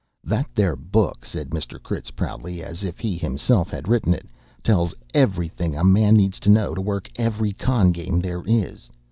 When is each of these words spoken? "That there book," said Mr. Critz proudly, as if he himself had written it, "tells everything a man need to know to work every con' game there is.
"That 0.23 0.47
there 0.55 0.75
book," 0.75 1.25
said 1.25 1.51
Mr. 1.51 1.79
Critz 1.79 2.09
proudly, 2.09 2.63
as 2.63 2.83
if 2.83 2.97
he 2.97 3.19
himself 3.19 3.69
had 3.69 3.87
written 3.87 4.15
it, 4.15 4.25
"tells 4.63 4.95
everything 5.13 5.75
a 5.75 5.83
man 5.83 6.15
need 6.15 6.33
to 6.33 6.49
know 6.49 6.73
to 6.73 6.81
work 6.81 7.07
every 7.17 7.53
con' 7.53 7.91
game 7.91 8.19
there 8.19 8.41
is. 8.47 8.89